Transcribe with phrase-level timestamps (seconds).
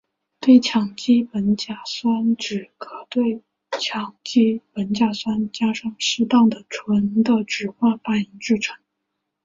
[0.39, 3.43] 对羟基苯甲酸酯可由对
[3.79, 8.75] 羟基苯甲酸加上适当的醇的酯化反应制成。